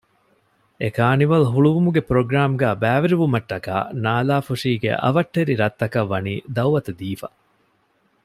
[0.81, 7.27] އެކާނިވަލް ހުޅުވުމުގެ ޕްރޮގްރާމްގައި ބައިވެރިވުމަށްޓަކާ ނާލާފުށީގެ އަވަށްޓެރި ރަށްތަކަށް ވަނީ ދައުވަތު ދީފަ